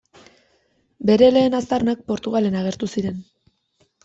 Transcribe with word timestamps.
Bere 1.09 1.27
lehen 1.35 1.57
aztarnak 1.59 2.01
Portugalen 2.09 2.59
agertu 2.63 2.91
ziren. 2.97 3.23